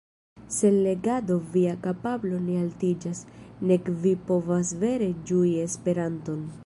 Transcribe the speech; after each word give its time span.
Sen 0.53 0.77
legado 0.85 1.35
via 1.57 1.75
kapablo 1.83 2.39
ne 2.45 2.55
altiĝas, 2.61 3.21
nek 3.73 3.93
vi 4.07 4.15
povas 4.31 4.73
vere 4.85 5.11
ĝui 5.31 5.53
Esperanton. 5.67 6.43